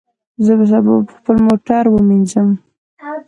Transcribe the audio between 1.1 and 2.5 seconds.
خپل موټر ومینځم.